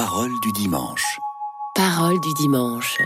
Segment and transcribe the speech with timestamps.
[0.00, 1.18] Parole du dimanche.
[1.74, 2.98] Parole du dimanche.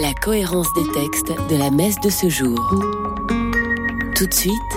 [0.00, 2.58] La cohérence des textes de la messe de ce jour.
[4.14, 4.72] Tout de suite,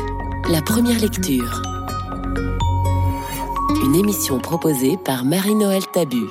[0.49, 1.62] la première lecture.
[3.81, 6.26] Une émission proposée par Marie-Noël Tabu.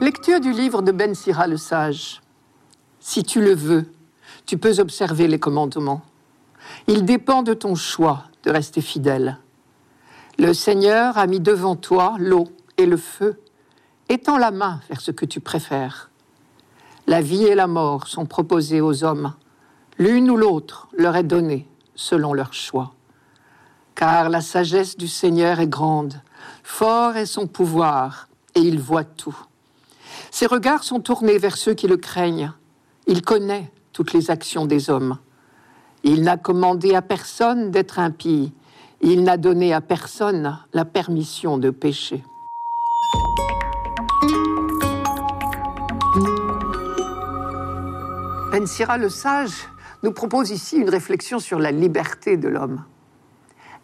[0.00, 2.20] Lecture du livre de Ben Sira le Sage.
[3.00, 3.92] Si tu le veux,
[4.46, 6.02] tu peux observer les commandements.
[6.86, 9.40] Il dépend de ton choix de rester fidèle.
[10.38, 12.46] Le Seigneur a mis devant toi l'eau
[12.80, 13.40] et le feu.
[14.08, 16.10] Étends la main vers ce que tu préfères.
[17.06, 19.34] La vie et la mort sont proposées aux hommes.
[19.98, 22.94] L'une ou l'autre leur est donnée selon leur choix.
[23.94, 26.22] Car la sagesse du Seigneur est grande,
[26.62, 29.36] fort est son pouvoir, et il voit tout.
[30.30, 32.52] Ses regards sont tournés vers ceux qui le craignent.
[33.06, 35.18] Il connaît toutes les actions des hommes.
[36.02, 38.52] Il n'a commandé à personne d'être impie.
[39.02, 42.24] Il n'a donné à personne la permission de pécher.
[48.50, 49.68] Ben Sira le sage
[50.02, 52.82] nous propose ici une réflexion sur la liberté de l'homme.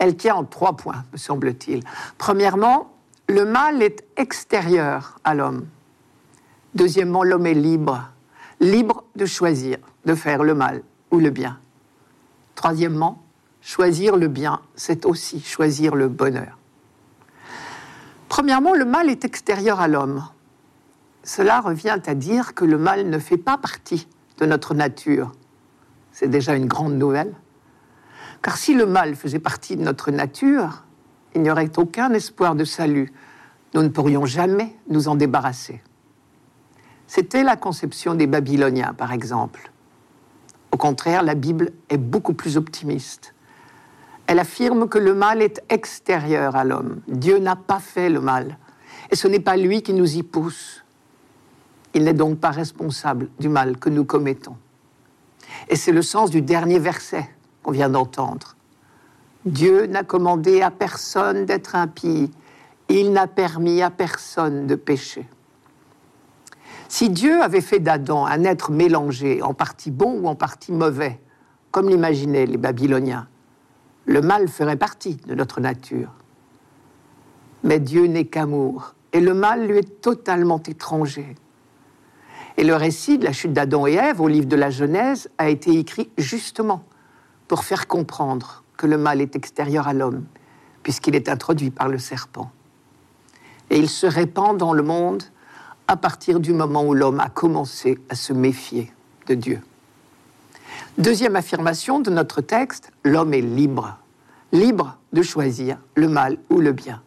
[0.00, 1.84] Elle tient en trois points, me semble-t-il.
[2.18, 2.92] Premièrement,
[3.28, 5.66] le mal est extérieur à l'homme.
[6.74, 8.10] Deuxièmement, l'homme est libre,
[8.58, 11.60] libre de choisir, de faire le mal ou le bien.
[12.56, 13.22] Troisièmement,
[13.60, 16.58] choisir le bien, c'est aussi choisir le bonheur.
[18.28, 20.26] Premièrement, le mal est extérieur à l'homme.
[21.22, 25.32] Cela revient à dire que le mal ne fait pas partie de notre nature.
[26.12, 27.34] C'est déjà une grande nouvelle.
[28.42, 30.84] Car si le mal faisait partie de notre nature,
[31.34, 33.12] il n'y aurait aucun espoir de salut.
[33.74, 35.82] Nous ne pourrions jamais nous en débarrasser.
[37.06, 39.70] C'était la conception des Babyloniens, par exemple.
[40.72, 43.34] Au contraire, la Bible est beaucoup plus optimiste.
[44.26, 47.00] Elle affirme que le mal est extérieur à l'homme.
[47.06, 48.58] Dieu n'a pas fait le mal.
[49.10, 50.84] Et ce n'est pas lui qui nous y pousse.
[51.96, 54.58] Il n'est donc pas responsable du mal que nous commettons.
[55.70, 57.26] Et c'est le sens du dernier verset
[57.62, 58.54] qu'on vient d'entendre.
[59.46, 62.30] Dieu n'a commandé à personne d'être impie.
[62.90, 65.26] Il n'a permis à personne de pécher.
[66.90, 71.18] Si Dieu avait fait d'Adam un être mélangé, en partie bon ou en partie mauvais,
[71.70, 73.26] comme l'imaginaient les Babyloniens,
[74.04, 76.12] le mal ferait partie de notre nature.
[77.64, 81.34] Mais Dieu n'est qu'amour, et le mal lui est totalement étranger.
[82.56, 85.48] Et le récit de la chute d'Adam et Ève au livre de la Genèse a
[85.48, 86.82] été écrit justement
[87.48, 90.24] pour faire comprendre que le mal est extérieur à l'homme,
[90.82, 92.50] puisqu'il est introduit par le serpent.
[93.70, 95.22] Et il se répand dans le monde
[95.88, 98.92] à partir du moment où l'homme a commencé à se méfier
[99.26, 99.60] de Dieu.
[100.98, 103.98] Deuxième affirmation de notre texte, l'homme est libre,
[104.52, 107.02] libre de choisir le mal ou le bien.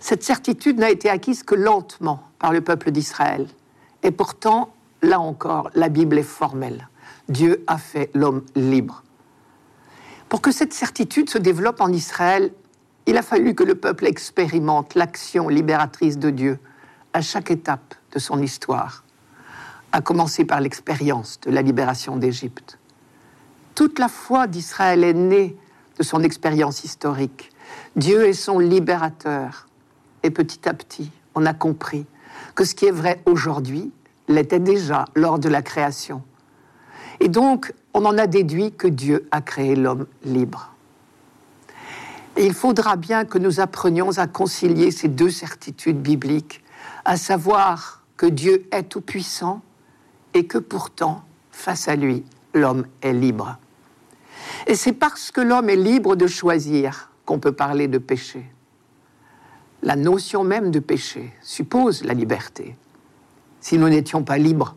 [0.00, 3.46] Cette certitude n'a été acquise que lentement par le peuple d'Israël,
[4.02, 4.72] et pourtant,
[5.02, 6.88] là encore, la Bible est formelle.
[7.28, 9.02] Dieu a fait l'homme libre.
[10.28, 12.52] Pour que cette certitude se développe en Israël,
[13.06, 16.58] il a fallu que le peuple expérimente l'action libératrice de Dieu
[17.12, 19.04] à chaque étape de son histoire,
[19.92, 22.78] à commencer par l'expérience de la libération d'Égypte.
[23.74, 25.56] Toute la foi d'Israël est née
[25.98, 27.50] de son expérience historique.
[27.96, 29.66] Dieu est son libérateur.
[30.22, 32.06] Et petit à petit, on a compris
[32.54, 33.90] que ce qui est vrai aujourd'hui
[34.28, 36.22] l'était déjà lors de la création.
[37.20, 40.72] Et donc, on en a déduit que Dieu a créé l'homme libre.
[42.36, 46.62] Et il faudra bien que nous apprenions à concilier ces deux certitudes bibliques,
[47.04, 49.62] à savoir que Dieu est tout-puissant
[50.32, 52.24] et que pourtant, face à lui,
[52.54, 53.58] l'homme est libre.
[54.66, 58.44] Et c'est parce que l'homme est libre de choisir qu'on peut parler de péché.
[59.82, 62.76] La notion même de péché suppose la liberté.
[63.60, 64.76] Si nous n'étions pas libres,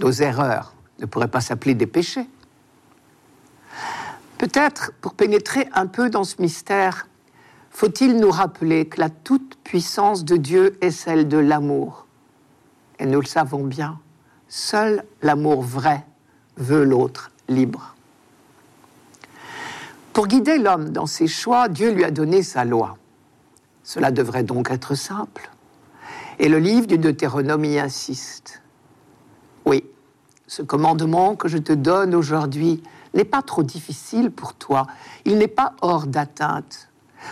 [0.00, 2.26] nos erreurs ne pourraient pas s'appeler des péchés.
[4.38, 7.08] Peut-être, pour pénétrer un peu dans ce mystère,
[7.70, 12.06] faut-il nous rappeler que la toute-puissance de Dieu est celle de l'amour.
[12.98, 13.98] Et nous le savons bien,
[14.48, 16.04] seul l'amour vrai
[16.56, 17.94] veut l'autre libre.
[20.12, 22.98] Pour guider l'homme dans ses choix, Dieu lui a donné sa loi.
[23.84, 25.50] Cela devrait donc être simple.
[26.38, 28.62] Et le livre du Deutéronome y insiste.
[29.64, 29.84] Oui,
[30.46, 32.82] ce commandement que je te donne aujourd'hui
[33.14, 34.86] n'est pas trop difficile pour toi,
[35.24, 36.88] il n'est pas hors d'atteinte.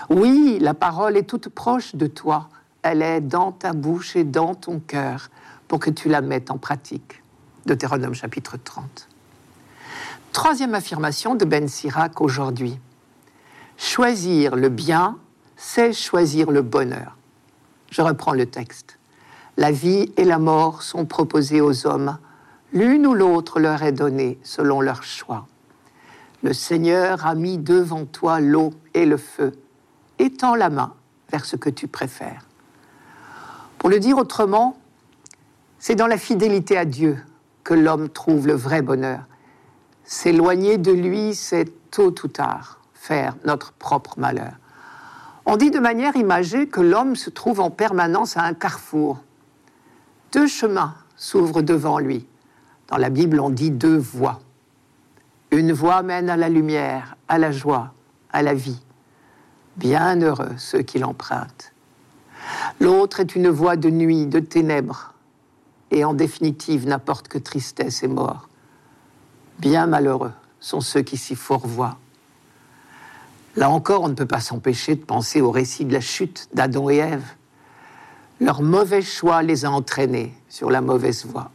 [0.08, 2.48] Oui, la parole est toute proche de toi,
[2.82, 5.30] elle est dans ta bouche et dans ton cœur
[5.68, 7.22] pour que tu la mettes en pratique.
[7.66, 9.08] Deutéronome chapitre 30.
[10.32, 12.78] Troisième affirmation de Ben Sirac aujourd'hui.
[13.76, 15.18] Choisir le bien,
[15.62, 17.18] c'est choisir le bonheur.
[17.90, 18.98] Je reprends le texte.
[19.58, 22.16] La vie et la mort sont proposées aux hommes.
[22.72, 25.46] L'une ou l'autre leur est donnée selon leur choix.
[26.42, 29.52] Le Seigneur a mis devant toi l'eau et le feu.
[30.18, 30.94] Étends la main
[31.30, 32.46] vers ce que tu préfères.
[33.76, 34.78] Pour le dire autrement,
[35.78, 37.18] c'est dans la fidélité à Dieu
[37.64, 39.24] que l'homme trouve le vrai bonheur.
[40.04, 44.54] S'éloigner de lui, c'est tôt ou tard faire notre propre malheur.
[45.52, 49.18] On dit de manière imagée que l'homme se trouve en permanence à un carrefour.
[50.30, 52.24] Deux chemins s'ouvrent devant lui.
[52.86, 54.40] Dans la Bible, on dit deux voies.
[55.50, 57.92] Une voie mène à la lumière, à la joie,
[58.32, 58.80] à la vie.
[59.76, 61.72] Bien heureux ceux qui l'empruntent.
[62.78, 65.14] L'autre est une voie de nuit, de ténèbres,
[65.90, 68.48] et en définitive n'apporte que tristesse et mort.
[69.58, 71.98] Bien malheureux sont ceux qui s'y fourvoient.
[73.56, 76.88] Là encore, on ne peut pas s'empêcher de penser au récit de la chute d'Adam
[76.88, 77.26] et Ève.
[78.40, 81.50] Leur mauvais choix les a entraînés sur la mauvaise voie.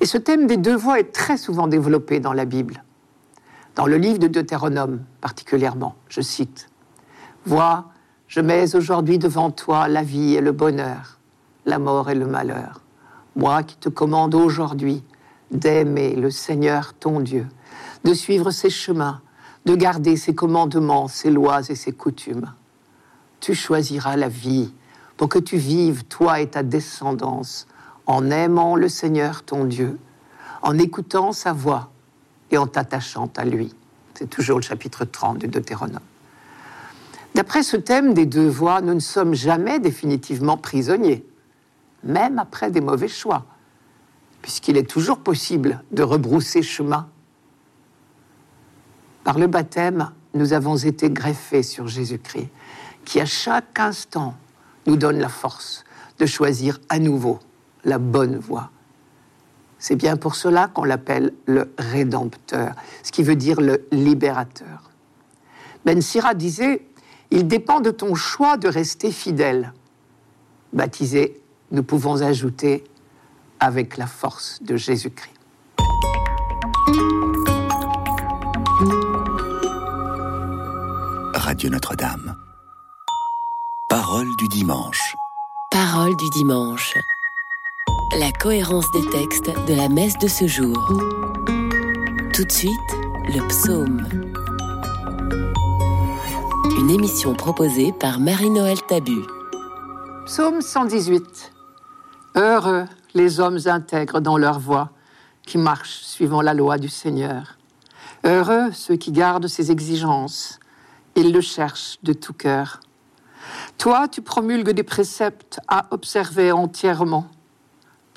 [0.00, 2.82] Et ce thème des deux voies est très souvent développé dans la Bible.
[3.74, 6.68] Dans le livre de Deutéronome particulièrement, je cite,
[7.46, 7.86] Vois,
[8.26, 11.18] je mets aujourd'hui devant toi la vie et le bonheur,
[11.64, 12.82] la mort et le malheur.
[13.36, 15.02] Moi qui te commande aujourd'hui
[15.50, 17.46] d'aimer le Seigneur ton Dieu,
[18.04, 19.20] de suivre ses chemins,
[19.68, 22.54] de garder ses commandements, ses lois et ses coutumes.
[23.38, 24.72] Tu choisiras la vie
[25.18, 27.66] pour que tu vives, toi et ta descendance,
[28.06, 29.98] en aimant le Seigneur ton Dieu,
[30.62, 31.90] en écoutant sa voix
[32.50, 33.74] et en t'attachant à lui.
[34.14, 36.00] C'est toujours le chapitre 30 du Deutéronome.
[37.34, 41.26] D'après ce thème des deux voies, nous ne sommes jamais définitivement prisonniers,
[42.04, 43.44] même après des mauvais choix,
[44.40, 47.06] puisqu'il est toujours possible de rebrousser chemin.
[49.28, 52.48] Par le baptême, nous avons été greffés sur Jésus-Christ,
[53.04, 54.34] qui à chaque instant
[54.86, 55.84] nous donne la force
[56.18, 57.38] de choisir à nouveau
[57.84, 58.70] la bonne voie
[59.78, 64.90] c'est bien pour cela qu'on l'appelle le rédempteur, ce qui veut dire le libérateur.
[65.84, 66.86] Ben Sira disait
[67.30, 69.72] Il dépend de ton choix de rester fidèle.
[70.72, 71.40] Baptisé,
[71.70, 72.84] nous pouvons ajouter
[73.60, 75.37] avec la force de Jésus-Christ.
[81.58, 82.36] Radio Notre-Dame.
[83.88, 85.16] Parole du dimanche.
[85.72, 86.96] Parole du dimanche.
[88.16, 90.76] La cohérence des textes de la messe de ce jour.
[92.32, 92.92] Tout de suite,
[93.24, 94.06] le psaume.
[96.78, 99.24] Une émission proposée par Marie-Noël Tabu.
[100.26, 101.52] Psaume 118.
[102.36, 102.84] Heureux
[103.14, 104.90] les hommes intègres dans leur voie,
[105.42, 107.58] qui marchent suivant la loi du Seigneur.
[108.22, 110.60] Heureux ceux qui gardent ses exigences,
[111.20, 112.80] ils le cherchent de tout cœur.
[113.76, 117.28] Toi, tu promulgues des préceptes à observer entièrement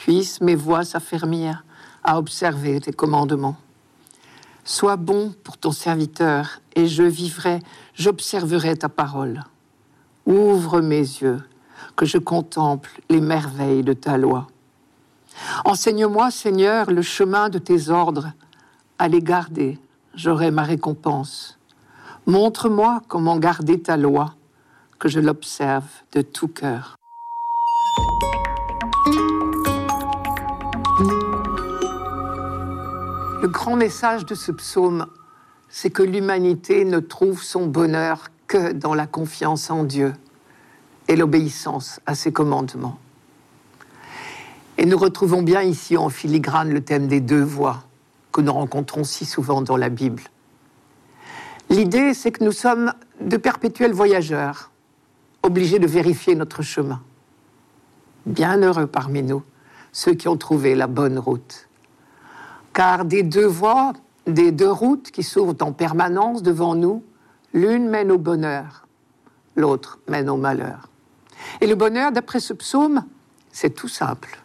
[0.01, 1.63] puissent mes voix s'affermir
[2.03, 3.55] à observer tes commandements.
[4.63, 7.59] Sois bon pour ton serviteur, et je vivrai,
[7.93, 9.43] j'observerai ta parole.
[10.25, 11.43] Ouvre mes yeux,
[11.95, 14.47] que je contemple les merveilles de ta loi.
[15.65, 18.31] Enseigne-moi, Seigneur, le chemin de tes ordres.
[18.97, 19.77] À les garder,
[20.15, 21.59] j'aurai ma récompense.
[22.27, 24.35] Montre-moi comment garder ta loi,
[24.99, 26.95] que je l'observe de tout cœur.
[33.41, 35.07] Le grand message de ce psaume,
[35.67, 40.13] c'est que l'humanité ne trouve son bonheur que dans la confiance en Dieu
[41.07, 42.99] et l'obéissance à ses commandements.
[44.77, 47.83] Et nous retrouvons bien ici en filigrane le thème des deux voies
[48.31, 50.21] que nous rencontrons si souvent dans la Bible.
[51.71, 54.69] L'idée, c'est que nous sommes de perpétuels voyageurs,
[55.41, 57.01] obligés de vérifier notre chemin.
[58.27, 59.41] Bien heureux parmi nous,
[59.91, 61.67] ceux qui ont trouvé la bonne route
[62.73, 63.93] car des deux voies,
[64.27, 67.03] des deux routes qui s'ouvrent en permanence devant nous,
[67.53, 68.87] l'une mène au bonheur,
[69.55, 70.89] l'autre mène au malheur.
[71.59, 73.03] Et le bonheur, d'après ce psaume,
[73.51, 74.41] c'est tout simple.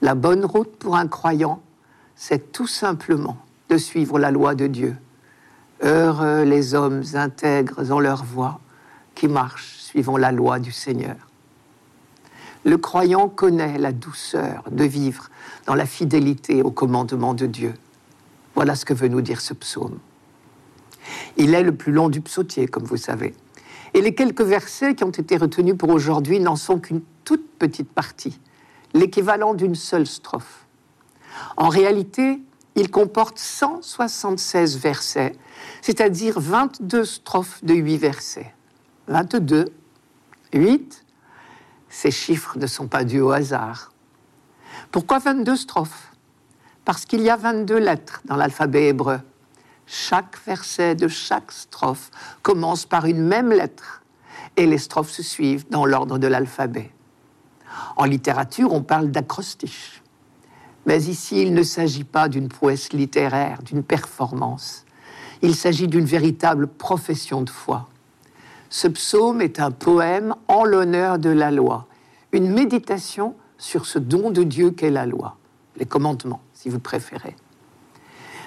[0.00, 1.60] La bonne route pour un croyant,
[2.16, 3.36] c'est tout simplement
[3.68, 4.96] de suivre la loi de Dieu.
[5.82, 8.60] Heureux les hommes intègres dans leur voie
[9.16, 11.16] qui marchent suivant la loi du Seigneur.
[12.64, 15.28] Le croyant connaît la douceur de vivre
[15.66, 17.74] dans la fidélité au commandement de Dieu.
[18.54, 19.98] Voilà ce que veut nous dire ce psaume.
[21.36, 23.34] Il est le plus long du psautier, comme vous savez.
[23.94, 27.90] Et les quelques versets qui ont été retenus pour aujourd'hui n'en sont qu'une toute petite
[27.90, 28.38] partie,
[28.94, 30.66] l'équivalent d'une seule strophe.
[31.56, 32.40] En réalité,
[32.74, 35.36] il comporte 176 versets,
[35.82, 38.54] c'est-à-dire 22 strophes de 8 versets.
[39.08, 39.66] 22,
[40.54, 41.04] 8,
[41.88, 43.92] Ces chiffres ne sont pas dus au hasard.
[44.90, 46.12] Pourquoi 22 strophes?
[46.84, 49.20] Parce qu'il y a 22 lettres dans l'alphabet hébreu.
[49.86, 52.10] Chaque verset de chaque strophe
[52.42, 54.02] commence par une même lettre
[54.56, 56.90] et les strophes se suivent dans l'ordre de l'alphabet.
[57.96, 60.01] En littérature, on parle d'acrostiche.
[60.86, 64.84] Mais ici, il ne s'agit pas d'une prouesse littéraire, d'une performance.
[65.40, 67.88] Il s'agit d'une véritable profession de foi.
[68.68, 71.86] Ce psaume est un poème en l'honneur de la loi,
[72.32, 75.36] une méditation sur ce don de Dieu qu'est la loi,
[75.76, 77.36] les commandements, si vous préférez.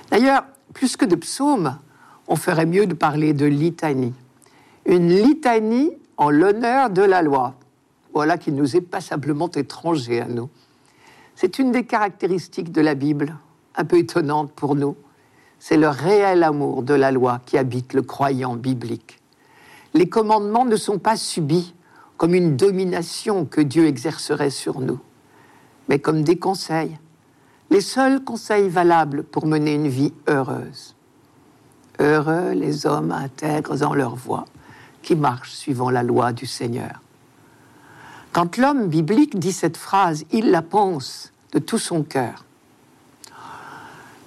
[0.09, 1.77] D'ailleurs, plus que de psaume,
[2.27, 4.13] on ferait mieux de parler de litanie.
[4.85, 7.55] Une litanie en l'honneur de la loi.
[8.13, 10.49] Voilà qui nous est passablement étranger à nous.
[11.35, 13.37] C'est une des caractéristiques de la Bible,
[13.75, 14.95] un peu étonnante pour nous.
[15.59, 19.19] C'est le réel amour de la loi qui habite le croyant biblique
[19.95, 21.73] les commandements ne sont pas subis
[22.17, 24.99] comme une domination que Dieu exercerait sur nous,
[25.87, 26.97] mais comme des conseils,
[27.69, 30.95] les seuls conseils valables pour mener une vie heureuse.
[31.99, 34.45] Heureux les hommes intègres dans leur voie,
[35.01, 37.01] qui marchent suivant la loi du Seigneur.
[38.35, 42.43] Quand l'homme biblique dit cette phrase, il la pense de tout son cœur.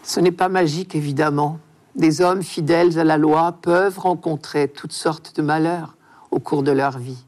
[0.02, 1.58] Ce n'est pas magique, évidemment,
[1.94, 5.94] des hommes fidèles à la loi peuvent rencontrer toutes sortes de malheurs
[6.30, 7.22] au cours de leur vie.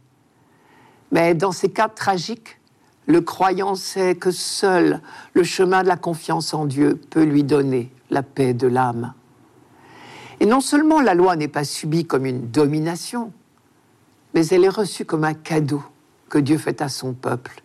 [1.12, 2.58] Mais dans ces cas tragiques,
[3.06, 5.02] le croyant sait que seul
[5.34, 9.12] le chemin de la confiance en Dieu peut lui donner la paix de l'âme.
[10.40, 13.34] Et non seulement la loi n'est pas subie comme une domination,
[14.32, 15.84] mais elle est reçue comme un cadeau
[16.30, 17.62] que Dieu fait à son peuple,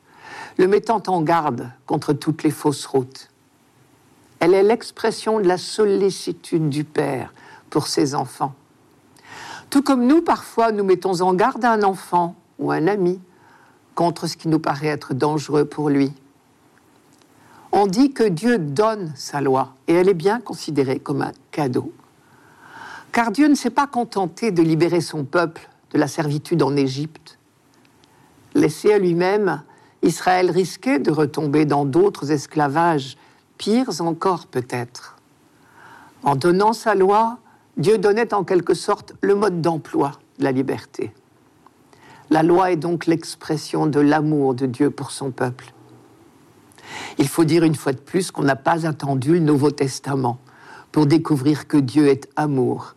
[0.58, 3.30] le mettant en garde contre toutes les fausses routes.
[4.40, 7.34] Elle est l'expression de la sollicitude du Père
[7.70, 8.54] pour ses enfants.
[9.70, 13.22] Tout comme nous, parfois, nous mettons en garde un enfant ou un ami
[13.94, 16.12] contre ce qui nous paraît être dangereux pour lui.
[17.72, 21.92] On dit que Dieu donne sa loi et elle est bien considérée comme un cadeau.
[23.12, 27.38] Car Dieu ne s'est pas contenté de libérer son peuple de la servitude en Égypte.
[28.66, 29.62] Laissé à lui-même,
[30.02, 33.16] Israël risquait de retomber dans d'autres esclavages
[33.60, 35.18] pires encore peut-être.
[36.24, 37.38] En donnant sa loi,
[37.78, 41.14] Dieu donnait en quelque sorte le mode d'emploi de la liberté.
[42.32, 45.72] La loi est donc l'expression de l'amour de Dieu pour son peuple.
[47.20, 50.40] Il faut dire une fois de plus qu'on n'a pas attendu le Nouveau Testament
[50.92, 52.96] pour découvrir que Dieu est amour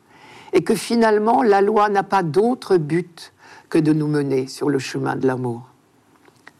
[0.54, 3.34] et que finalement la loi n'a pas d'autre but
[3.68, 5.62] que de nous mener sur le chemin de l'amour.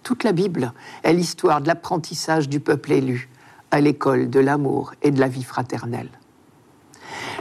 [0.02, 0.72] Toute la Bible
[1.02, 3.28] est l'histoire de l'apprentissage du peuple élu,
[3.70, 6.10] à l'école de l'amour et de la vie fraternelle.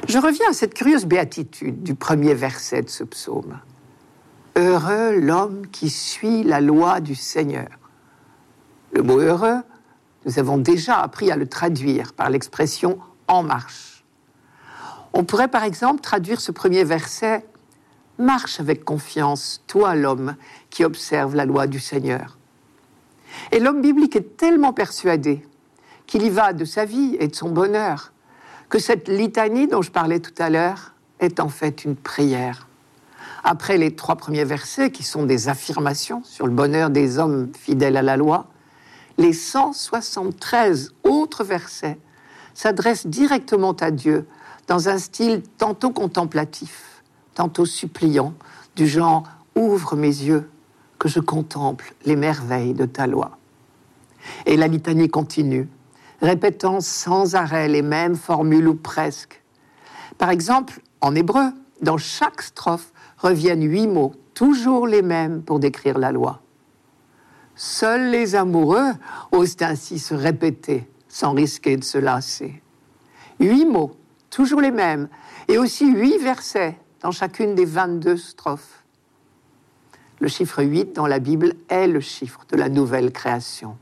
[0.07, 3.59] Je reviens à cette curieuse béatitude du premier verset de ce psaume.
[4.55, 7.67] Heureux l'homme qui suit la loi du Seigneur.
[8.91, 9.61] Le mot heureux,
[10.25, 14.03] nous avons déjà appris à le traduire par l'expression en marche.
[15.13, 17.45] On pourrait par exemple traduire ce premier verset
[18.19, 20.35] Marche avec confiance, toi l'homme
[20.69, 22.37] qui observe la loi du Seigneur.
[23.51, 25.45] Et l'homme biblique est tellement persuadé
[26.07, 28.11] qu'il y va de sa vie et de son bonheur,
[28.69, 32.67] que cette litanie dont je parlais tout à l'heure est en fait une prière.
[33.43, 37.97] Après les trois premiers versets, qui sont des affirmations sur le bonheur des hommes fidèles
[37.97, 38.47] à la loi,
[39.17, 41.97] les 173 autres versets
[42.53, 44.27] s'adressent directement à Dieu
[44.67, 46.96] dans un style tantôt contemplatif,
[47.37, 48.33] tantôt suppliant,
[48.75, 49.23] du genre
[49.55, 50.49] Ouvre mes yeux,
[50.97, 53.37] que je contemple les merveilles de ta loi.
[54.47, 55.69] Et la litanie continue
[56.19, 59.43] répétant sans arrêt les mêmes formules ou presque.
[60.17, 65.99] Par exemple, en hébreu, dans chaque strophe reviennent huit mots, toujours les mêmes pour décrire
[65.99, 66.41] la loi.
[67.55, 68.93] Seuls les amoureux
[69.31, 72.63] osent ainsi se répéter sans risquer de se lasser.
[73.39, 73.95] Huit mots,
[74.31, 75.07] toujours les mêmes,
[75.47, 78.83] et aussi huit versets dans chacune des 22 strophes.
[80.19, 83.77] Le chiffre 8 dans la Bible est le chiffre de la nouvelle création.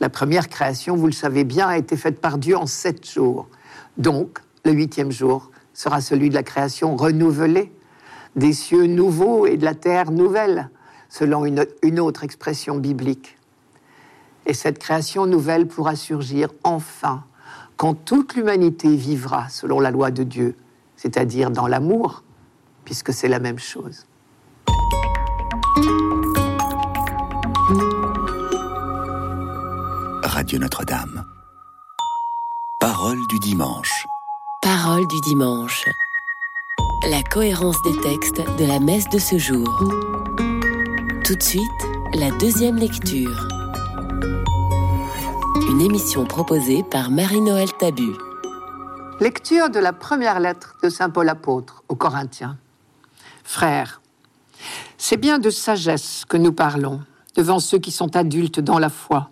[0.00, 3.48] La première création, vous le savez bien, a été faite par Dieu en sept jours.
[3.96, 7.72] Donc, le huitième jour sera celui de la création renouvelée,
[8.36, 10.68] des cieux nouveaux et de la terre nouvelle,
[11.08, 13.38] selon une, une autre expression biblique.
[14.46, 17.24] Et cette création nouvelle pourra surgir enfin
[17.76, 20.56] quand toute l'humanité vivra selon la loi de Dieu,
[21.04, 22.22] c'est-à-dire dans l'amour,
[22.86, 24.06] puisque c'est la même chose.
[30.22, 31.26] Radio Notre-Dame.
[32.80, 34.06] Parole du dimanche.
[34.62, 35.84] Parole du dimanche.
[37.10, 39.68] La cohérence des textes de la messe de ce jour.
[41.22, 41.62] Tout de suite,
[42.14, 43.48] La deuxième lecture.
[45.68, 48.12] Une émission proposée par Marie-Noël Tabu.
[49.20, 52.58] Lecture de la première lettre de Saint Paul apôtre aux Corinthiens.
[53.44, 54.02] Frères,
[54.98, 57.00] c'est bien de sagesse que nous parlons
[57.36, 59.30] devant ceux qui sont adultes dans la foi.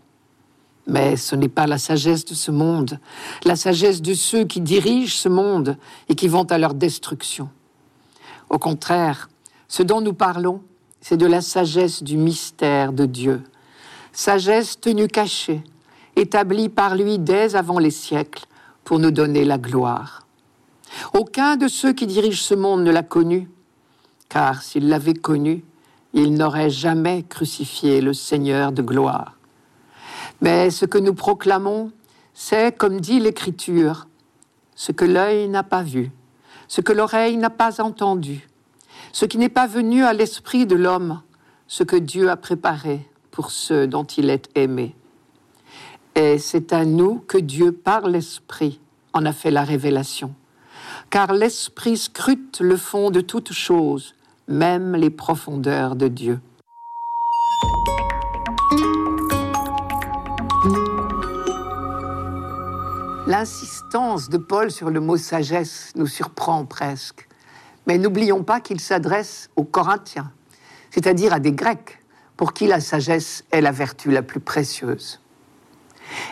[0.87, 3.01] Mais ce n'est pas la sagesse de ce monde,
[3.45, 5.77] la sagesse de ceux qui dirigent ce monde
[6.09, 7.51] et qui vont à leur destruction.
[8.51, 9.31] Au contraire,
[9.67, 10.62] ce dont nous parlons,
[11.01, 13.43] c'est de la sagesse du mystère de Dieu,
[14.12, 15.65] sagesse tenue cachée,
[16.15, 18.47] établie par lui dès avant les siècles
[18.85, 20.27] pour nous donner la gloire.
[21.15, 23.49] Aucun de ceux qui dirigent ce monde ne l'a connu,
[24.29, 25.65] car s'il l'avait connu,
[26.12, 29.37] il n'aurait jamais crucifié le Seigneur de gloire.
[30.41, 31.93] Mais ce que nous proclamons,
[32.35, 34.09] c'est, comme dit l'Écriture,
[34.75, 36.11] ce que l'œil n'a pas vu,
[36.69, 38.49] ce que l'oreille n'a pas entendu,
[39.12, 41.23] ce qui n'est pas venu à l'esprit de l'homme,
[41.67, 44.95] ce que Dieu a préparé pour ceux dont il est aimé.
[46.14, 48.81] Et c'est à nous que Dieu, par l'Esprit,
[49.14, 50.35] en a fait la révélation.
[51.09, 54.14] Car l'Esprit scrute le fond de toutes choses,
[54.47, 56.40] même les profondeurs de Dieu.
[63.26, 67.26] L'insistance de Paul sur le mot sagesse nous surprend presque.
[67.87, 70.31] Mais n'oublions pas qu'il s'adresse aux Corinthiens,
[70.90, 72.02] c'est-à-dire à des Grecs,
[72.37, 75.22] pour qui la sagesse est la vertu la plus précieuse.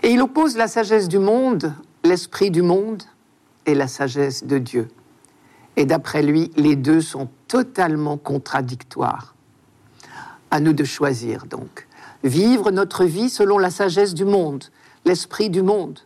[0.03, 1.75] Et il oppose la sagesse du monde,
[2.05, 3.03] l'esprit du monde,
[3.67, 4.89] et la sagesse de Dieu.
[5.77, 9.35] Et d'après lui, les deux sont totalement contradictoires.
[10.51, 11.87] À nous de choisir donc.
[12.25, 14.65] Vivre notre vie selon la sagesse du monde,
[15.05, 16.01] l'esprit du monde,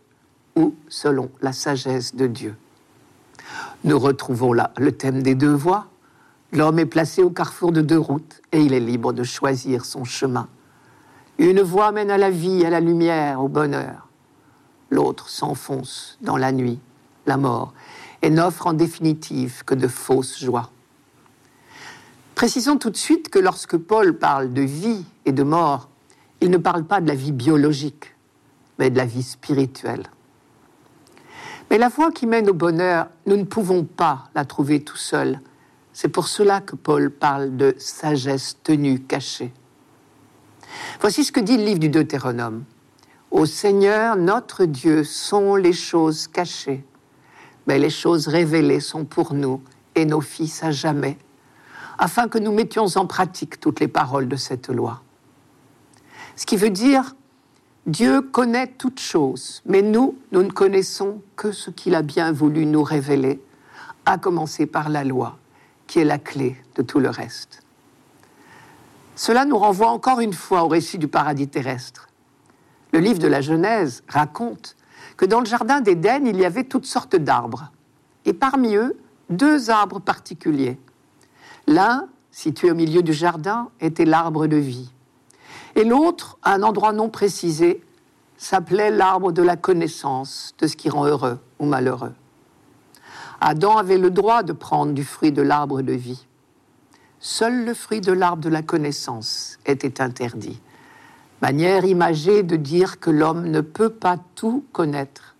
[0.55, 2.55] ou selon la sagesse de Dieu.
[3.83, 5.87] Nous retrouvons là le thème des deux voies.
[6.51, 10.05] L'homme est placé au carrefour de deux routes et il est libre de choisir son
[10.05, 10.47] chemin.
[11.37, 14.07] Une voie mène à la vie, à la lumière, au bonheur.
[14.89, 16.79] L'autre s'enfonce dans la nuit,
[17.25, 17.73] la mort,
[18.21, 20.71] et n'offre en définitive que de fausses joies.
[22.35, 25.89] Précisons tout de suite que lorsque Paul parle de vie et de mort,
[26.39, 28.15] il ne parle pas de la vie biologique,
[28.79, 30.03] mais de la vie spirituelle.
[31.69, 35.39] Mais la voie qui mène au bonheur, nous ne pouvons pas la trouver tout seul.
[35.93, 39.51] C'est pour cela que Paul parle de sagesse tenue cachée.
[41.01, 42.63] Voici ce que dit le livre du Deutéronome.
[43.31, 46.85] Au Seigneur, notre Dieu, sont les choses cachées,
[47.67, 49.61] mais les choses révélées sont pour nous
[49.95, 51.17] et nos fils à jamais,
[51.97, 55.01] afin que nous mettions en pratique toutes les paroles de cette loi.
[56.35, 57.15] Ce qui veut dire
[57.85, 62.65] Dieu connaît toutes choses, mais nous, nous ne connaissons que ce qu'il a bien voulu
[62.65, 63.41] nous révéler,
[64.05, 65.37] à commencer par la loi,
[65.87, 67.64] qui est la clé de tout le reste.
[69.15, 72.07] Cela nous renvoie encore une fois au récit du paradis terrestre.
[72.91, 74.75] Le livre de la Genèse raconte
[75.17, 77.71] que dans le jardin d'Éden, il y avait toutes sortes d'arbres,
[78.25, 78.97] et parmi eux,
[79.29, 80.79] deux arbres particuliers.
[81.67, 84.91] L'un, situé au milieu du jardin, était l'arbre de vie
[85.75, 87.83] et l'autre, à un endroit non précisé,
[88.37, 92.13] s'appelait l'arbre de la connaissance de ce qui rend heureux ou malheureux.
[93.41, 96.24] Adam avait le droit de prendre du fruit de l'arbre de vie.
[97.27, 100.61] Seul le fruit de l'arbre de la connaissance était interdit.
[101.41, 105.35] Manière imagée de dire que l'homme ne peut pas tout connaître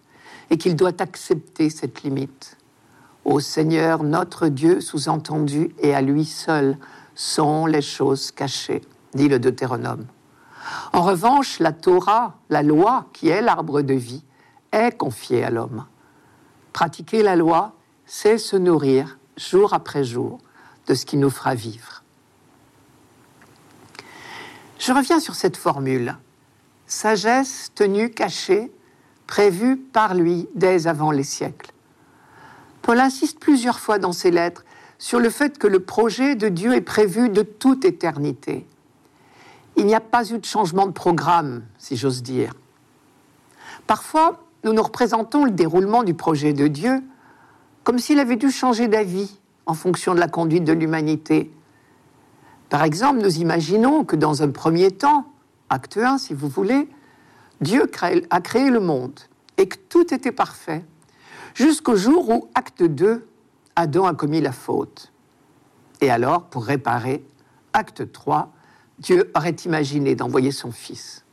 [0.50, 2.58] et qu'il doit accepter cette limite.
[3.24, 6.80] Au Seigneur notre Dieu, sous-entendu, et à lui seul
[7.13, 8.82] sont les choses cachées,
[9.13, 10.08] dit le Deutéronome.
[10.91, 14.24] En revanche, la Torah, la loi, qui est l'arbre de vie,
[14.71, 15.86] est confiée à l'homme.
[16.74, 17.74] Pratiquer la loi,
[18.08, 20.39] c'est se nourrir jour après jour
[20.88, 22.04] de ce qui nous fera vivre.
[24.80, 26.17] Je reviens sur cette formule.
[26.86, 28.71] Sagesse tenue cachée,
[29.26, 31.71] prévue par lui dès avant les siècles.
[32.82, 34.63] Paul insiste plusieurs fois dans ses lettres
[35.00, 38.67] sur le fait que le projet de Dieu est prévu de toute éternité
[39.76, 42.54] il n'y a pas eu de changement de programme, si j'ose dire.
[43.88, 47.04] Parfois, nous nous représentons le déroulement du projet de Dieu
[47.84, 51.51] comme s'il avait dû changer d'avis en fonction de la conduite de l'humanité.
[52.69, 55.25] Par exemple, nous imaginons que dans un premier temps,
[55.69, 56.88] acte 1 si vous voulez,
[57.62, 57.89] Dieu
[58.30, 59.19] a créé le monde
[59.58, 60.84] et que tout était parfait,
[61.54, 63.25] jusqu'au jour où, acte 2,
[63.75, 65.12] Adam a commis la faute.
[66.01, 67.25] Et alors, pour réparer,
[67.73, 68.51] acte 3,
[68.99, 71.23] Dieu aurait imaginé d'envoyer son Fils.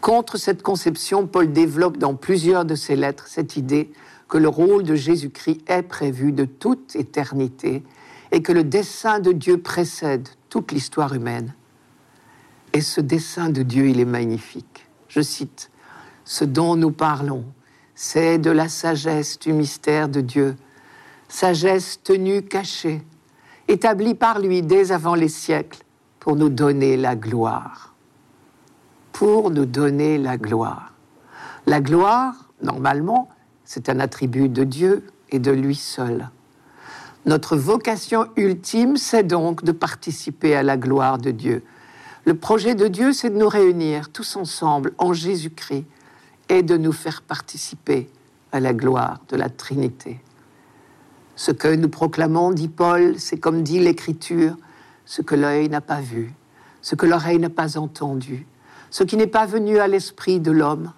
[0.00, 3.92] Contre cette conception, Paul développe dans plusieurs de ses lettres cette idée
[4.30, 7.82] que le rôle de Jésus-Christ est prévu de toute éternité
[8.30, 11.52] et que le dessein de Dieu précède toute l'histoire humaine.
[12.72, 14.86] Et ce dessein de Dieu, il est magnifique.
[15.08, 15.70] Je cite,
[16.24, 17.44] Ce dont nous parlons,
[17.96, 20.54] c'est de la sagesse du mystère de Dieu,
[21.28, 23.02] sagesse tenue cachée,
[23.66, 25.82] établie par lui dès avant les siècles
[26.20, 27.94] pour nous donner la gloire.
[29.12, 30.92] Pour nous donner la gloire.
[31.66, 33.28] La gloire, normalement,
[33.72, 36.28] c'est un attribut de Dieu et de lui seul.
[37.24, 41.62] Notre vocation ultime, c'est donc de participer à la gloire de Dieu.
[42.24, 45.84] Le projet de Dieu, c'est de nous réunir tous ensemble en Jésus-Christ
[46.48, 48.10] et de nous faire participer
[48.50, 50.18] à la gloire de la Trinité.
[51.36, 54.56] Ce que nous proclamons, dit Paul, c'est comme dit l'Écriture,
[55.04, 56.32] ce que l'œil n'a pas vu,
[56.82, 58.48] ce que l'oreille n'a pas entendu,
[58.90, 60.90] ce qui n'est pas venu à l'esprit de l'homme,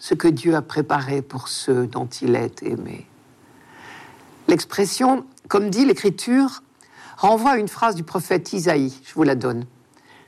[0.00, 3.06] ce que Dieu a préparé pour ceux dont il est aimé.
[4.48, 6.62] L'expression, comme dit l'Écriture,
[7.16, 9.66] renvoie à une phrase du prophète Isaïe, je vous la donne.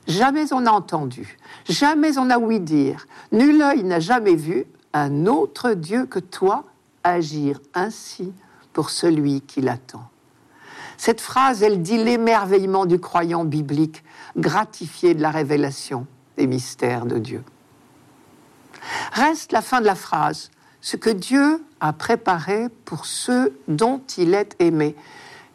[0.07, 5.27] Jamais on n'a entendu, jamais on n'a ouï dire, nul œil n'a jamais vu un
[5.27, 6.65] autre Dieu que toi
[7.03, 8.33] agir ainsi
[8.73, 10.09] pour celui qui l'attend.
[10.99, 14.05] Cette phrase, elle dit l'émerveillement du croyant biblique,
[14.37, 16.07] gratifié de la révélation
[16.37, 17.43] des mystères de Dieu.
[19.13, 24.33] Reste la fin de la phrase, ce que Dieu a préparé pour ceux dont il
[24.33, 24.97] est aimé.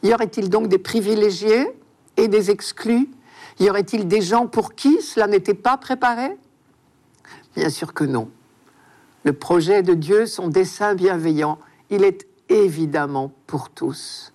[0.04, 1.68] Y aurait-il donc des privilégiés
[2.18, 3.10] et des exclus?
[3.60, 6.38] Y aurait-il des gens pour qui cela n'était pas préparé?
[7.56, 8.30] Bien sûr que non.
[9.24, 11.58] Le projet de Dieu, son dessein bienveillant,
[11.90, 14.34] il est évidemment pour tous.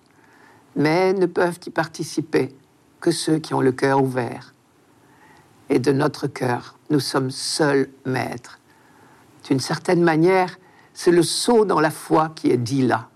[0.75, 2.53] Mais ne peuvent y participer
[2.99, 4.53] que ceux qui ont le cœur ouvert.
[5.69, 8.59] Et de notre cœur, nous sommes seuls maîtres.
[9.45, 10.57] D'une certaine manière,
[10.93, 13.09] c'est le saut dans la foi qui est dit là.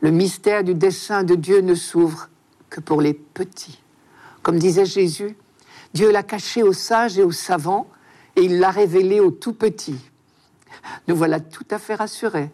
[0.00, 2.28] Le mystère du dessein de Dieu ne s'ouvre
[2.70, 3.82] que pour les petits.
[4.42, 5.36] Comme disait Jésus,
[5.94, 7.88] Dieu l'a caché aux sages et aux savants
[8.36, 10.00] et il l'a révélé aux tout petits.
[11.08, 12.50] Nous voilà tout à fait rassurés.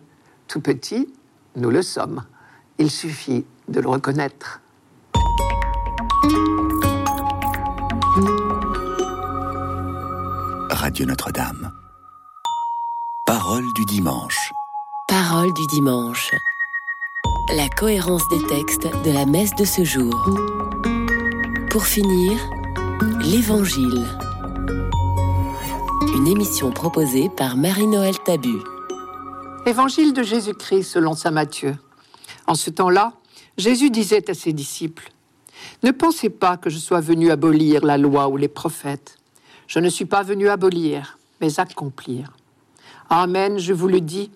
[0.49, 1.13] Tout petits,
[1.57, 2.25] nous le sommes.
[2.79, 4.61] Il suffit de le reconnaître.
[10.71, 11.84] Radio Notre-Dame.
[13.47, 14.55] Parole du dimanche.
[15.07, 16.31] Parole du dimanche.
[17.55, 20.31] La cohérence des textes de la messe de ce jour.
[21.69, 22.41] Pour finir,
[23.21, 24.07] l'Évangile.
[26.17, 28.61] Une émission proposée par Marie-Noël Tabu.
[29.67, 31.77] Évangile de Jésus-Christ selon saint Matthieu.
[32.47, 33.13] En ce temps-là,
[33.59, 35.13] Jésus disait à ses disciples,
[35.83, 39.19] Ne pensez pas que je sois venu abolir la loi ou les prophètes.
[39.67, 42.33] Je ne suis pas venu abolir, mais accomplir.
[43.17, 44.33] Amen, je vous le dis,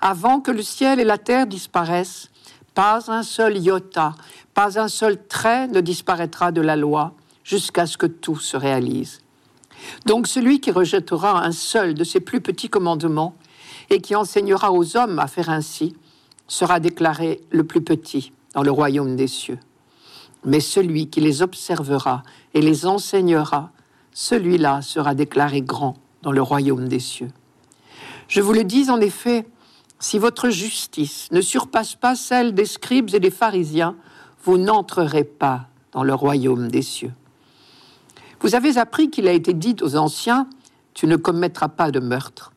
[0.00, 2.30] avant que le ciel et la terre disparaissent,
[2.72, 4.14] pas un seul iota,
[4.54, 7.12] pas un seul trait ne disparaîtra de la loi
[7.44, 9.20] jusqu'à ce que tout se réalise.
[10.06, 13.34] Donc celui qui rejettera un seul de ces plus petits commandements
[13.90, 15.94] et qui enseignera aux hommes à faire ainsi,
[16.48, 19.58] sera déclaré le plus petit dans le royaume des cieux.
[20.46, 22.22] Mais celui qui les observera
[22.54, 23.72] et les enseignera,
[24.14, 27.28] celui-là sera déclaré grand dans le royaume des cieux.
[28.28, 29.46] Je vous le dis en effet,
[29.98, 33.94] si votre justice ne surpasse pas celle des scribes et des pharisiens,
[34.44, 37.12] vous n'entrerez pas dans le royaume des cieux.
[38.40, 40.48] Vous avez appris qu'il a été dit aux anciens,
[40.94, 42.52] tu ne commettras pas de meurtre.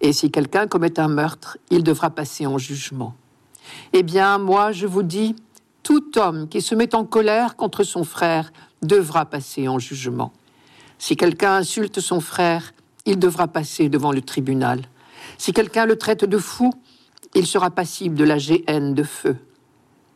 [0.00, 3.14] Et si quelqu'un commet un meurtre, il devra passer en jugement.
[3.92, 5.36] Eh bien, moi, je vous dis,
[5.82, 8.52] tout homme qui se met en colère contre son frère
[8.82, 10.32] devra passer en jugement.
[10.98, 12.72] Si quelqu'un insulte son frère,
[13.04, 14.82] il devra passer devant le tribunal.
[15.38, 16.72] Si quelqu'un le traite de fou,
[17.34, 19.36] il sera passible de la GN de feu.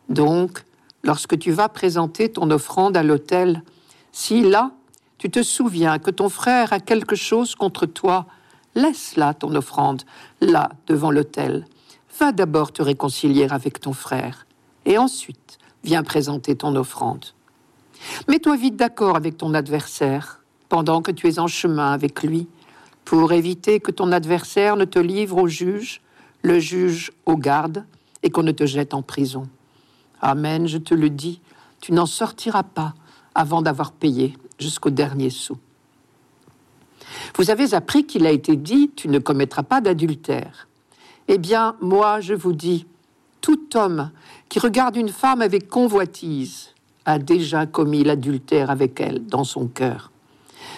[0.09, 0.63] Donc,
[1.03, 3.63] lorsque tu vas présenter ton offrande à l'autel,
[4.11, 4.71] si là,
[5.17, 8.25] tu te souviens que ton frère a quelque chose contre toi,
[8.75, 10.03] laisse là ton offrande,
[10.41, 11.65] là, devant l'autel.
[12.19, 14.45] Va d'abord te réconcilier avec ton frère,
[14.85, 17.25] et ensuite viens présenter ton offrande.
[18.27, 22.47] Mets-toi vite d'accord avec ton adversaire pendant que tu es en chemin avec lui,
[23.05, 26.01] pour éviter que ton adversaire ne te livre au juge,
[26.41, 27.85] le juge au garde,
[28.23, 29.47] et qu'on ne te jette en prison.
[30.21, 31.41] Amen, je te le dis,
[31.81, 32.93] tu n'en sortiras pas
[33.33, 35.57] avant d'avoir payé jusqu'au dernier sou.
[37.37, 40.67] Vous avez appris qu'il a été dit, tu ne commettras pas d'adultère.
[41.27, 42.85] Eh bien, moi, je vous dis,
[43.41, 44.11] tout homme
[44.49, 46.69] qui regarde une femme avec convoitise
[47.05, 50.11] a déjà commis l'adultère avec elle dans son cœur.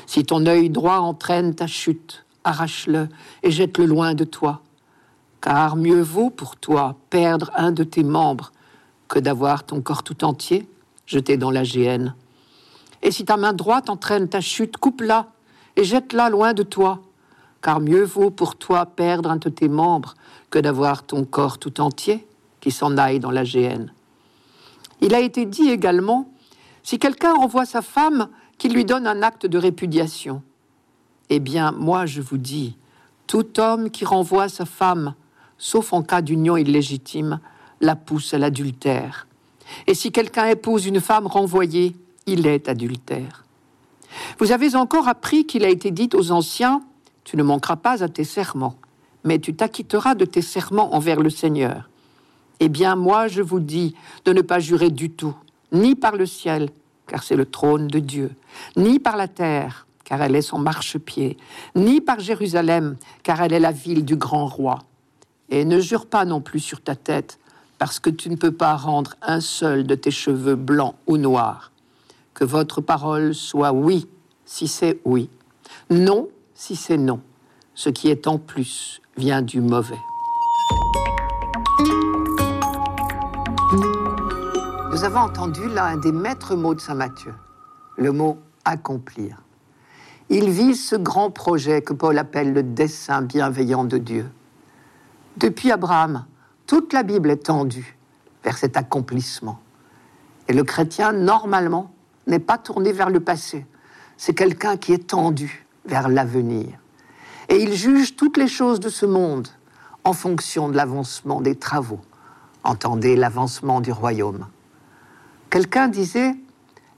[0.06, 3.10] Si ton œil droit entraîne ta chute, arrache-le
[3.42, 4.62] et jette-le loin de toi.
[5.42, 8.52] Car mieux vaut pour toi perdre un de tes membres
[9.08, 10.68] que d'avoir ton corps tout entier
[11.06, 12.16] jeté dans la géhenne.
[13.02, 15.28] Et si ta main droite entraîne ta chute, coupe-la
[15.76, 17.02] et jette-la loin de toi,
[17.62, 20.16] car mieux vaut pour toi perdre un de tes membres
[20.50, 22.26] que d'avoir ton corps tout entier
[22.62, 23.92] qui s'en aille dans la géhenne.
[25.02, 26.30] Il a été dit également,
[26.82, 30.42] si quelqu'un renvoie sa femme, qu'il lui donne un acte de répudiation.
[31.30, 32.78] Eh bien, moi je vous dis,
[33.28, 35.16] tout homme qui renvoie sa femme,
[35.58, 37.40] sauf en cas d'union illégitime,
[37.82, 39.28] la pousse à l'adultère.
[39.88, 43.46] Et si quelqu'un épouse une femme renvoyée, il est adultère.
[44.40, 46.82] Vous avez encore appris qu'il a été dit aux anciens,
[47.24, 48.76] tu ne manqueras pas à tes serments,
[49.24, 51.90] mais tu t'acquitteras de tes serments envers le Seigneur.
[52.60, 55.36] Eh bien, moi, je vous dis de ne pas jurer du tout,
[55.72, 56.70] ni par le ciel,
[57.08, 58.32] car c'est le trône de Dieu,
[58.76, 61.38] ni par la terre, car elle est son marchepied,
[61.76, 64.80] ni par Jérusalem, car elle est la ville du grand roi.
[65.50, 67.40] Et ne jure pas non plus sur ta tête,
[67.78, 71.72] parce que tu ne peux pas rendre un seul de tes cheveux blancs ou noirs.
[72.34, 74.08] Que votre parole soit oui,
[74.46, 75.30] si c'est oui,
[75.90, 77.20] non, si c'est non.
[77.76, 80.00] Ce qui est en plus vient du mauvais.
[85.04, 87.34] Nous avons entendu là un des maîtres mots de Saint Matthieu,
[87.98, 89.36] le mot accomplir.
[90.30, 94.32] Il vise ce grand projet que Paul appelle le dessein bienveillant de Dieu.
[95.36, 96.24] Depuis Abraham,
[96.68, 97.98] toute la Bible est tendue
[98.46, 99.60] vers cet accomplissement.
[100.48, 101.92] Et le chrétien, normalement,
[102.26, 103.66] n'est pas tourné vers le passé.
[104.16, 106.80] C'est quelqu'un qui est tendu vers l'avenir.
[107.50, 109.50] Et il juge toutes les choses de ce monde
[110.06, 112.00] en fonction de l'avancement des travaux.
[112.64, 114.46] Entendez l'avancement du royaume.
[115.54, 116.34] Quelqu'un disait,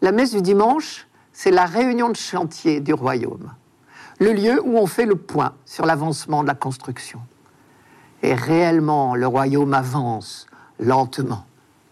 [0.01, 3.51] la messe du dimanche, c'est la réunion de chantier du royaume,
[4.21, 7.19] le lieu où on fait le point sur l'avancement de la construction.
[8.23, 10.47] Et réellement, le royaume avance
[10.79, 11.45] lentement,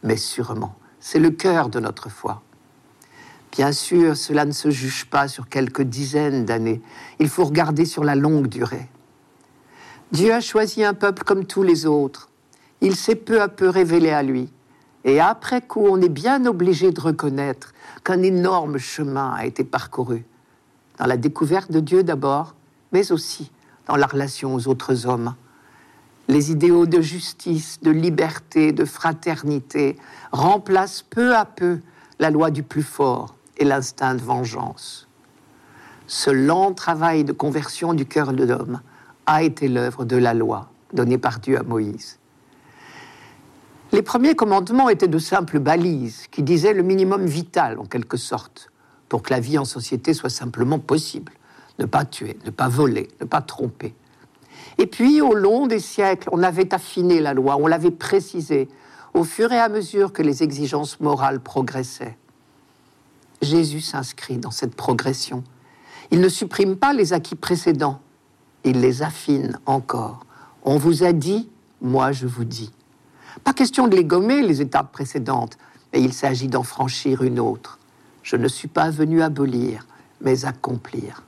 [0.03, 0.73] mais sûrement.
[1.01, 2.41] C'est le cœur de notre foi.
[3.51, 6.81] Bien sûr, cela ne se juge pas sur quelques dizaines d'années.
[7.19, 8.87] Il faut regarder sur la longue durée.
[10.13, 12.29] Dieu a choisi un peuple comme tous les autres.
[12.79, 14.49] Il s'est peu à peu révélé à lui.
[15.05, 20.25] Et après coup, on est bien obligé de reconnaître qu'un énorme chemin a été parcouru.
[20.97, 22.55] Dans la découverte de Dieu d'abord,
[22.91, 23.51] mais aussi
[23.87, 25.35] dans la relation aux autres hommes.
[26.29, 29.97] Les idéaux de justice, de liberté, de fraternité
[30.31, 31.79] remplacent peu à peu
[32.19, 35.09] la loi du plus fort et l'instinct de vengeance.
[36.07, 38.81] Ce lent travail de conversion du cœur de l'homme
[39.25, 42.19] a été l'œuvre de la loi donnée par Dieu à Moïse.
[43.93, 48.71] Les premiers commandements étaient de simples balises qui disaient le minimum vital, en quelque sorte,
[49.07, 51.31] pour que la vie en société soit simplement possible.
[51.77, 53.93] Ne pas tuer, ne pas voler, ne pas tromper.
[54.79, 58.67] Et puis, au long des siècles, on avait affiné la loi, on l'avait précisée,
[59.13, 62.17] au fur et à mesure que les exigences morales progressaient.
[63.43, 65.43] Jésus s'inscrit dans cette progression.
[66.09, 68.01] Il ne supprime pas les acquis précédents,
[68.63, 70.25] il les affine encore.
[70.63, 71.47] On vous a dit,
[71.79, 72.71] moi je vous dis.
[73.43, 75.57] Pas question de les gommer, les étapes précédentes,
[75.91, 77.79] mais il s'agit d'en franchir une autre.
[78.21, 79.85] Je ne suis pas venu abolir,
[80.21, 81.23] mais accomplir.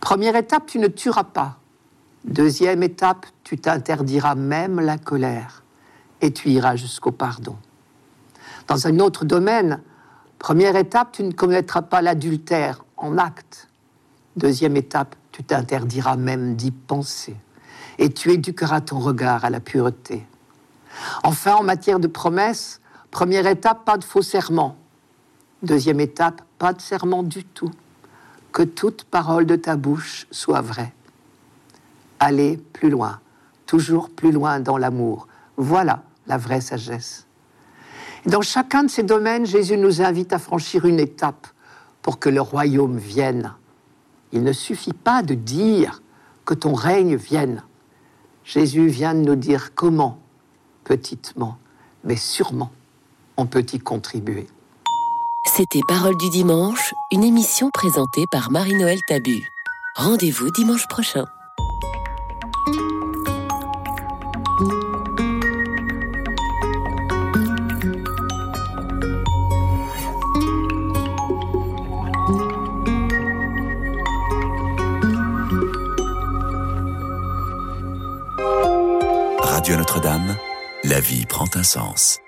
[0.00, 1.58] Première étape, tu ne tueras pas.
[2.24, 5.62] Deuxième étape, tu t'interdiras même la colère
[6.20, 7.56] et tu iras jusqu'au pardon.
[8.66, 9.80] Dans un autre domaine,
[10.38, 13.68] première étape, tu ne commettras pas l'adultère en acte.
[14.36, 17.36] Deuxième étape, tu t'interdiras même d'y penser
[17.98, 20.26] et tu éduqueras ton regard à la pureté.
[21.22, 22.80] Enfin, en matière de promesses,
[23.10, 24.76] première étape, pas de faux serment.
[25.62, 27.70] Deuxième étape, pas de serment du tout.
[28.52, 30.92] Que toute parole de ta bouche soit vraie.
[32.20, 33.20] Aller plus loin,
[33.66, 35.26] toujours plus loin dans l'amour.
[35.56, 37.26] Voilà la vraie sagesse.
[38.26, 41.46] dans chacun de ces domaines, Jésus nous invite à franchir une étape
[42.00, 43.52] pour que le royaume vienne.
[44.32, 46.02] Il ne suffit pas de dire
[46.44, 47.62] que ton règne vienne.
[48.44, 50.18] Jésus vient de nous dire comment
[50.84, 51.58] petitement,
[52.04, 52.70] mais sûrement,
[53.36, 54.46] on peut y contribuer.
[55.46, 59.42] C'était Parole du dimanche, une émission présentée par Marie-Noël Tabu.
[59.96, 61.26] Rendez-vous dimanche prochain.
[81.64, 82.23] Radio